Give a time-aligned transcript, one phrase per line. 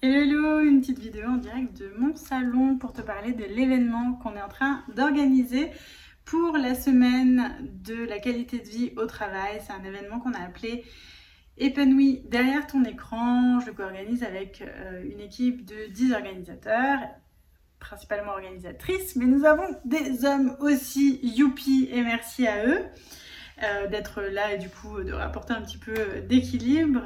[0.00, 4.36] Hello, une petite vidéo en direct de mon salon pour te parler de l'événement qu'on
[4.36, 5.72] est en train d'organiser
[6.24, 7.52] pour la semaine
[7.84, 9.60] de la qualité de vie au travail.
[9.60, 10.84] C'est un événement qu'on a appelé
[11.56, 13.58] Épanoui derrière ton écran.
[13.58, 17.00] Je co-organise avec euh, une équipe de 10 organisateurs,
[17.80, 22.84] principalement organisatrices, mais nous avons des hommes aussi, youpi et merci à eux.
[23.64, 27.00] Euh, d'être là et du coup de rapporter un petit peu d'équilibre.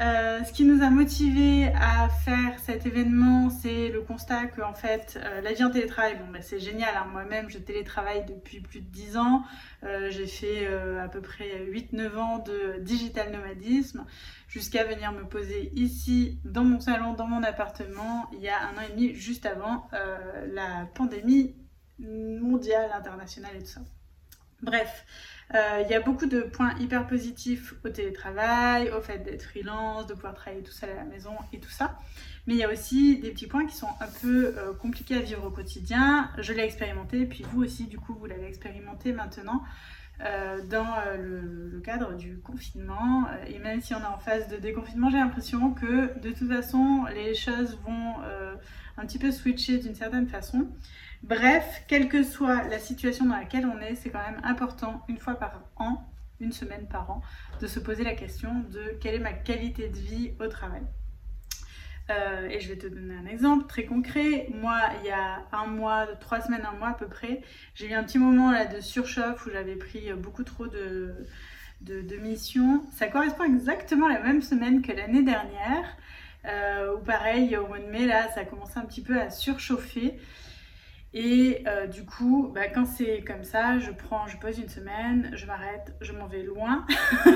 [0.00, 4.72] Euh, ce qui nous a motivé à faire cet événement, c'est le constat que en
[4.72, 6.94] fait, euh, la vie en télétravail, bon, bah, c'est génial.
[6.96, 7.06] Hein.
[7.12, 9.44] Moi-même, je télétravaille depuis plus de 10 ans.
[9.84, 10.66] Euh, j'ai fait
[10.98, 14.04] à peu près 8-9 ans de digital nomadisme
[14.48, 18.76] jusqu'à venir me poser ici, dans mon salon, dans mon appartement, il y a un
[18.76, 21.54] an et demi, juste avant la pandémie
[21.98, 23.80] mondiale, internationale et tout ça.
[24.62, 25.04] Bref,
[25.54, 30.06] euh, il y a beaucoup de points hyper positifs au télétravail, au fait d'être freelance,
[30.06, 31.98] de pouvoir travailler tout seul à la maison et tout ça.
[32.46, 35.20] Mais il y a aussi des petits points qui sont un peu euh, compliqués à
[35.20, 36.30] vivre au quotidien.
[36.38, 39.62] Je l'ai expérimenté, puis vous aussi, du coup, vous l'avez expérimenté maintenant.
[40.24, 43.26] Euh, dans le, cadre du confinement.
[43.48, 47.06] Et même si on est en phase de déconfinement, j'ai l'impression que de toute façon,
[47.12, 48.14] les choses vont
[48.96, 50.68] un petit peu switcher d'une certaine façon.
[51.22, 55.18] Bref, quelle que soit la situation dans laquelle on est, c'est quand même important, une
[55.18, 56.08] fois par an,
[56.40, 57.22] une semaine par an,
[57.60, 60.82] de se poser la question de quelle est ma qualité de vie au travail.
[62.10, 64.48] Euh, et je vais te donner un exemple très concret.
[64.52, 67.42] Moi, il y a un mois, trois semaines, un mois à peu près,
[67.74, 71.14] j'ai eu un petit moment là de surchauffe où j'avais pris beaucoup trop de,
[71.82, 72.84] de, missions.
[72.92, 75.96] Ça correspond exactement à la même semaine que l'année dernière.
[76.44, 79.30] Euh, où pareil, au mois de mai, là, ça a commencé un petit peu à
[79.30, 80.18] surchauffer.
[81.14, 85.30] Et euh, du coup, bah, quand c'est comme ça, je prends, je pose une semaine,
[85.34, 86.86] je m'arrête, je m'en vais loin,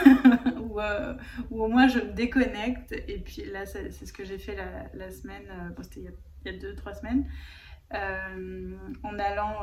[0.60, 1.14] ou, euh,
[1.50, 2.92] ou, au moins je me déconnecte.
[3.06, 4.56] Et puis là, c'est ce que j'ai fait
[4.94, 6.10] la, semaine, il,
[6.46, 7.26] y a deux, trois semaines,
[7.92, 9.60] en allant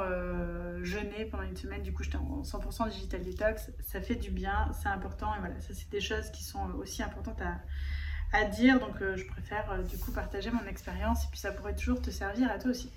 [0.84, 1.82] jeûner pendant une semaine.
[1.82, 3.72] Du coup, j'étais en 100% digital detox.
[3.82, 5.34] Ça fait du bien, c'est important.
[5.36, 7.60] Et voilà, ça, c'est des choses qui sont aussi importantes à,
[8.46, 8.80] dire.
[8.80, 11.24] Donc, je préfère du coup partager mon expérience.
[11.26, 12.92] Et puis, ça pourrait toujours te servir à toi aussi.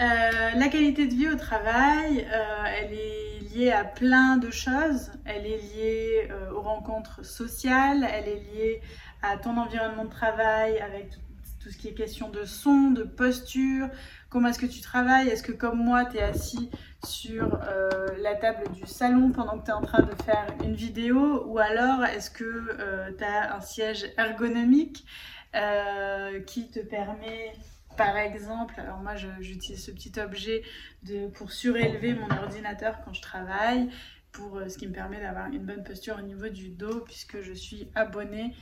[0.00, 0.04] Euh,
[0.56, 5.10] la qualité de vie au travail, euh, elle est liée à plein de choses.
[5.26, 8.80] Elle est liée euh, aux rencontres sociales, elle est liée
[9.20, 11.10] à ton environnement de travail avec
[11.60, 13.88] tout, ce qui est question de son, de posture,
[14.28, 16.70] comment est-ce que tu travailles, est-ce que comme moi tu es assis
[17.04, 17.58] sur
[18.22, 21.58] la table du salon pendant que tu es en train de faire une vidéo ou
[21.58, 25.06] alors est-ce que tu as un siège ergonomique
[26.46, 27.52] qui te permet
[27.96, 30.62] par exemple, alors moi j'utilise ce petit objet
[31.34, 33.90] pour surélever mon ordinateur quand je travaille,
[34.32, 37.40] pour euh, ce qui me permet d'avoir une bonne posture au niveau du dos puisque
[37.40, 38.54] je suis abonnée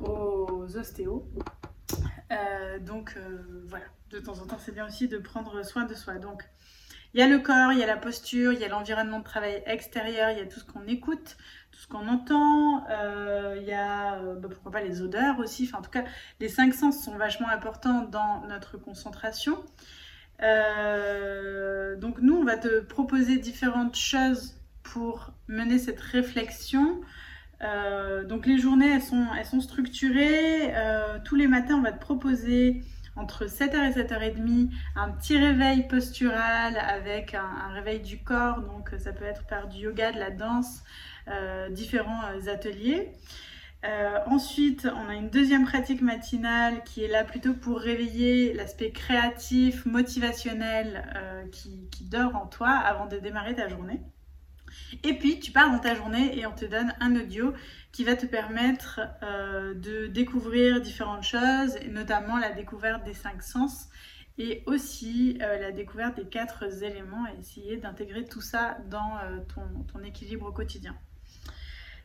[0.00, 1.28] aux ostéos.
[2.32, 5.94] Euh, donc euh, voilà, de temps en temps c'est bien aussi de prendre soin de
[5.94, 6.14] soi.
[6.14, 6.44] Donc
[7.14, 9.24] il y a le corps, il y a la posture, il y a l'environnement de
[9.24, 11.36] travail extérieur, il y a tout ce qu'on écoute,
[11.70, 15.64] tout ce qu'on entend, euh, il y a bah, pourquoi pas les odeurs aussi.
[15.68, 16.04] Enfin, en tout cas,
[16.40, 19.64] les cinq sens sont vachement importants dans notre concentration.
[20.40, 27.00] Donc nous, on va te proposer différentes choses pour mener cette réflexion.
[27.60, 29.02] Donc les journées, elles
[29.44, 30.72] sont, structurées.
[31.24, 32.82] tous les matins, on va te proposer
[33.16, 39.12] entre 7h et 7h30, un petit réveil postural avec un, réveil du corps, donc ça
[39.12, 40.82] peut être par du yoga, de la danse,
[41.28, 43.12] euh, différents euh, ateliers.
[43.84, 48.90] Euh, ensuite, on a une deuxième pratique matinale qui est là plutôt pour réveiller l'aspect
[48.90, 51.04] créatif, motivationnel
[51.52, 54.00] qui, dort en toi avant de démarrer ta journée.
[55.02, 57.52] Et puis, tu pars dans ta journée et on te donne un audio
[57.92, 63.88] qui va te permettre euh, de découvrir différentes choses, notamment la découverte des cinq sens
[64.38, 69.38] et aussi euh, la découverte des quatre éléments et essayer d'intégrer tout ça dans euh,
[69.92, 70.94] ton, équilibre au quotidien.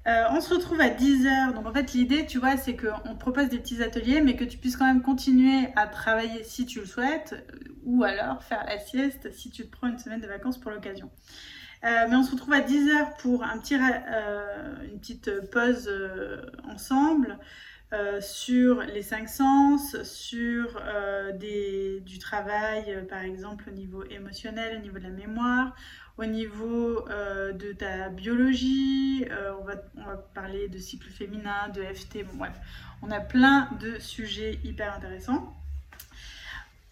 [0.05, 1.53] On se retrouve à 10h.
[1.53, 4.43] Donc en fait l'idée tu vois c'est qu'on te propose des petits ateliers mais que
[4.43, 7.35] tu puisses quand même continuer à travailler si tu le souhaites
[7.83, 11.09] ou alors faire la sieste si tu te prends une semaine de vacances pour l'occasion.
[11.83, 15.89] Euh, mais on se retrouve à 10h pour euh, une petite pause
[17.93, 20.81] euh, sur les cinq sens, sur
[21.35, 25.75] des, du travail, par exemple au niveau émotionnel, au niveau de la mémoire,
[26.17, 29.25] au niveau de ta biologie,
[29.59, 29.75] on va,
[30.33, 32.53] parler de cycle féminin, de FT, bon bref,
[33.01, 35.55] on a plein de sujets hyper intéressants.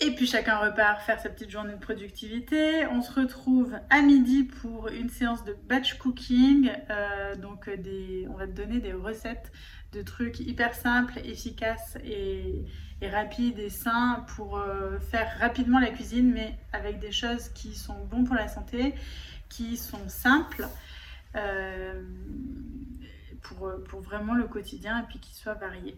[0.01, 2.87] Et puis chacun repart faire sa petite journée de productivité.
[2.87, 6.71] On se retrouve à midi pour une séance de batch cooking.
[6.89, 9.51] Euh, donc on va te donner des recettes
[9.91, 12.65] de trucs hyper simples, efficaces et,
[13.01, 18.05] rapides et sains pour euh, faire rapidement la cuisine, mais avec des choses qui sont
[18.05, 18.93] bonnes pour la santé,
[19.47, 20.67] qui sont simples.
[21.35, 22.03] Euh,
[23.87, 25.97] pour, vraiment le quotidien et puis qui soient variés.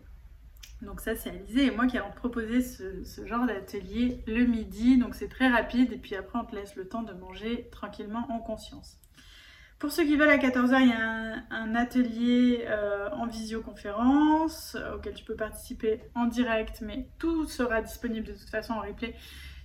[0.81, 4.97] Donc ça c'est Alizé et moi qui allons proposer ce, ce genre d'atelier le midi,
[4.97, 8.25] donc c'est très rapide et puis après on te laisse le temps de manger tranquillement
[8.29, 8.97] en conscience.
[9.81, 14.93] Pour ceux qui veulent à 14h, il y a un, atelier euh, en visioconférence euh,
[14.93, 19.15] auquel tu peux participer en direct, mais tout sera disponible de toute façon en replay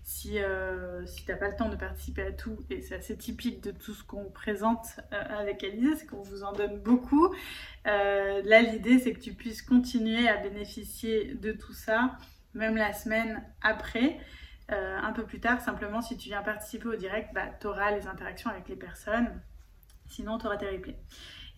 [0.05, 2.57] si, euh, si tu n'as pas le temps de participer à tout.
[2.71, 6.53] Et c'est assez typique de tout ce qu'on présente avec Alizé, c'est qu'on vous en
[6.53, 7.35] donne beaucoup.
[7.85, 12.17] là, l'idée, c'est que tu puisses continuer à bénéficier de tout ça,
[12.55, 14.19] même la semaine après.
[14.71, 18.07] un peu plus tard, simplement si tu viens participer au direct, bah, tu auras les
[18.07, 19.29] interactions avec les personnes
[20.09, 20.99] Sinon, tu auras tes replays.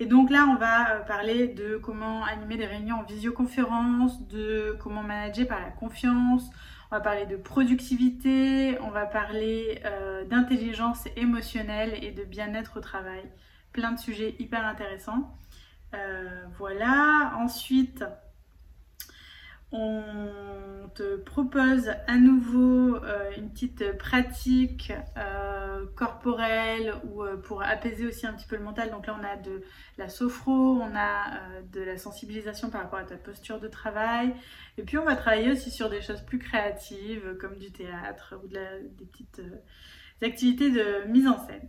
[0.00, 4.76] Et donc là, on va euh, parler de comment animer des réunions en visioconférence, de
[4.78, 6.48] comment manager par la confiance,
[6.90, 12.80] on va parler de productivité, on va parler euh, d'intelligence émotionnelle et de bien-être au
[12.80, 13.24] travail.
[13.72, 15.36] Plein de sujets hyper intéressants.
[15.94, 17.34] Euh, voilà.
[17.36, 18.04] Ensuite,
[19.72, 20.02] on
[20.94, 22.98] te propose à nouveau
[23.36, 24.92] une petite pratique
[25.98, 28.90] corporelle ou euh, pour apaiser aussi un petit peu le mental.
[28.90, 29.62] Donc là, on a de
[29.98, 31.40] la sophro, on a
[31.72, 34.32] de la sensibilisation par rapport à ta posture de travail.
[34.78, 38.46] Et puis, on va travailler aussi sur des choses plus créatives comme du théâtre ou
[38.46, 39.42] des petites
[40.22, 41.68] activités de mise en scène.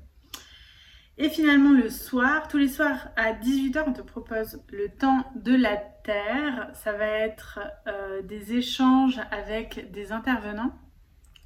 [1.22, 5.54] Et finalement, le soir, tous les soirs à 18h, on te propose le temps de
[5.54, 6.72] la Terre.
[6.74, 10.72] Ça va être euh, des échanges avec des intervenants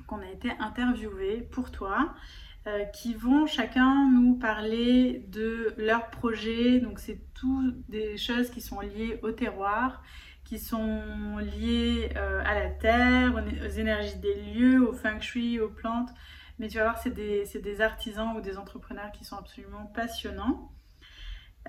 [0.05, 2.13] qu'on a été interviewés pour toi,
[2.65, 6.79] euh, qui vont chacun nous parler de leur projet.
[6.79, 10.01] Donc, c'est tout des choses qui sont liées au terroir,
[10.45, 15.71] qui sont liées euh, à la terre, aux énergies des lieux, au feng shui, aux
[15.71, 16.11] plantes.
[16.57, 20.71] Mais tu vas voir, c'est des, artisans ou des entrepreneurs qui sont absolument passionnants.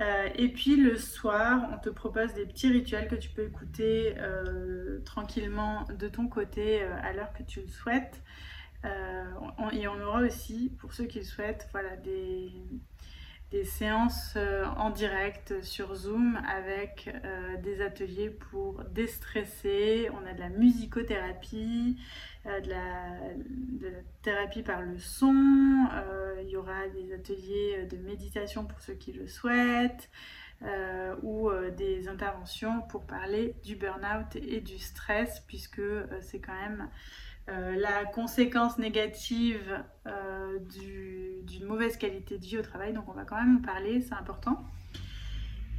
[0.01, 4.15] Euh, et puis le soir, on te propose des petits rituels que tu peux écouter
[5.05, 8.23] tranquillement de ton côté à l'heure que tu le souhaites.
[9.75, 12.51] Et on aura aussi, pour ceux qui le souhaitent, voilà, des,
[13.51, 14.37] des séances
[14.77, 17.15] en direct sur Zoom avec
[17.63, 20.09] des ateliers pour déstresser.
[20.13, 21.99] On a de la musicothérapie,
[22.47, 28.67] euh, de, la, thérapie par le son, euh, il y aura des ateliers de méditation
[28.67, 30.11] pour ceux qui le souhaitent,
[30.63, 35.83] euh, ou des interventions pour parler du burn-out et du stress, puisque
[36.21, 36.89] c'est quand même
[37.49, 42.93] la conséquence négative d'une mauvaise qualité de vie au travail.
[42.93, 44.65] Donc on va quand même en parler, c'est important.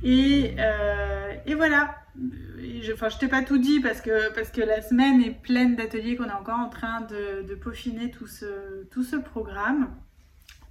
[0.04, 0.56] Et,
[1.46, 1.96] et voilà,
[2.82, 5.76] je, enfin, je t'ai pas tout dit parce que, parce que la semaine est pleine
[5.76, 9.90] d'ateliers qu'on est encore en train de, peaufiner tout ce, tout ce programme.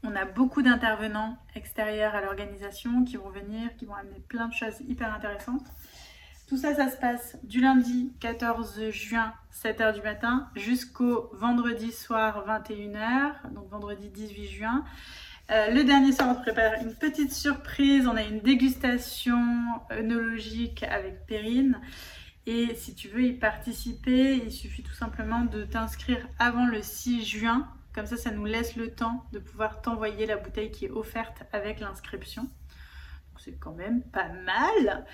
[0.03, 4.53] On a beaucoup d'intervenants extérieurs à l'organisation qui vont venir, qui vont amener plein de
[4.53, 5.65] choses hyper intéressantes.
[6.55, 12.45] Tout ça, ça se passe du lundi 14 juin, 7h du matin, jusqu'au vendredi soir,
[12.47, 14.85] 21h, donc vendredi 18 juin.
[15.51, 18.07] Euh, le dernier soir, on prépare une petite surprise.
[18.07, 19.37] On a une dégustation
[19.91, 21.81] œnologique avec Perrine.
[22.47, 27.25] Et si tu veux y participer, il suffit tout simplement de t'inscrire avant le 6
[27.25, 27.69] juin.
[27.97, 31.43] Comme ça, ça nous laisse le temps de pouvoir t'envoyer la bouteille qui est offerte
[31.53, 32.49] avec l'inscription.
[33.45, 35.05] C'est quand même pas mal.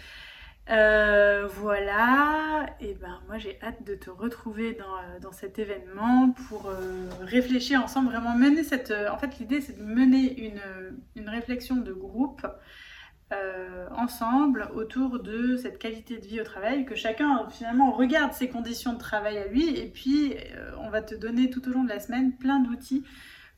[0.71, 6.67] Euh, voilà, et ben moi j'ai hâte de te retrouver dans, euh, cet événement pour
[6.67, 8.93] euh, réfléchir ensemble, vraiment mener cette...
[9.11, 10.61] en fait l'idée c'est de mener une,
[11.17, 12.47] une, réflexion de groupe
[13.97, 18.93] ensemble autour de cette qualité de vie au travail, que chacun finalement regarde ses conditions
[18.93, 19.79] de travail à lui.
[19.79, 20.35] Et puis
[20.81, 23.05] on va te donner tout au long de la semaine plein d'outils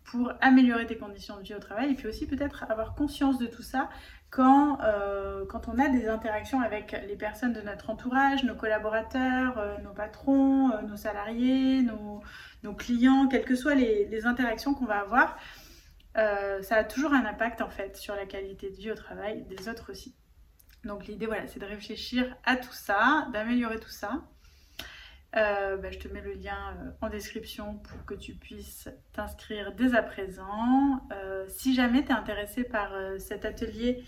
[0.05, 3.47] pour améliorer tes conditions de vie au travail et puis aussi peut-être avoir conscience de
[3.47, 3.89] tout ça
[4.33, 9.59] quand, euh, quand on a des interactions avec les personnes de notre entourage, nos collaborateurs,
[9.59, 14.87] euh, nos patrons, euh, nos salariés, nos, clients, quelles que soient les, les interactions qu'on
[14.87, 15.37] va avoir,
[16.15, 19.69] ça a toujours un impact en fait sur la qualité de vie au travail des
[19.69, 20.15] autres aussi.
[20.85, 24.23] Donc l'idée voilà, c'est de réfléchir à tout ça, d'améliorer tout ça.
[25.33, 30.03] Bah, je te mets le lien en description pour que tu puisses t'inscrire dès à
[30.03, 31.01] présent.
[31.49, 34.05] si jamais tu es intéressé par cet atelier,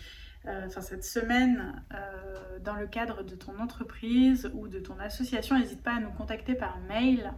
[0.46, 5.58] euh, enfin cette semaine euh, dans le cadre de ton entreprise ou de ton association,
[5.58, 7.32] n'hésite pas à nous contacter par mail.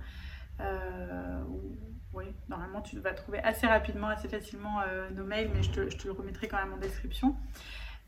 [0.60, 1.40] Euh,
[2.12, 4.80] oui, normalement tu vas trouver assez rapidement, assez facilement
[5.14, 7.36] nos mails, mais je te, le remettrai quand même en description.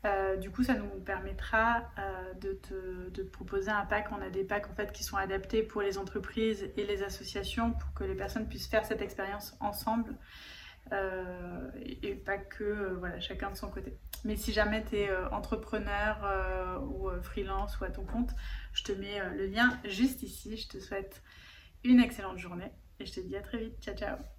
[0.05, 4.07] Euh, du coup, ça nous permettra euh, de, proposer un pack.
[4.11, 7.73] On a des packs en fait qui sont adaptés pour les entreprises et les associations
[7.73, 10.15] pour que les personnes puissent faire cette expérience ensemble
[10.93, 11.69] euh,
[12.01, 13.97] et, pas que voilà, chacun de son côté.
[14.23, 18.31] Mais si jamais tu es entrepreneur ou freelance ou à ton compte,
[18.73, 20.57] je te mets le lien juste ici.
[20.57, 21.21] Je te souhaite
[21.83, 23.81] une excellente journée et je te dis à très vite.
[23.81, 24.38] Ciao ciao